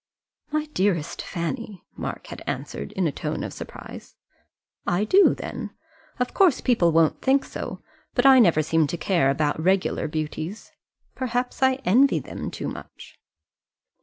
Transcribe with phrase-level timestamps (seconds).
[0.51, 4.15] "My dearest Fanny!" Mark had answered in a tone of surprise.
[4.87, 5.75] "I do then;
[6.17, 7.83] of course people won't think so;
[8.15, 10.71] but I never seem to care about regular beauties.
[11.13, 13.19] Perhaps I envy them too much."